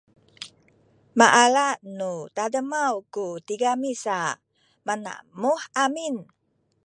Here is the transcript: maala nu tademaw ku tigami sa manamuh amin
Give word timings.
maala 1.17 1.67
nu 1.97 2.13
tademaw 2.35 2.95
ku 3.15 3.25
tigami 3.47 3.91
sa 4.03 4.17
manamuh 4.85 5.61
amin 5.83 6.15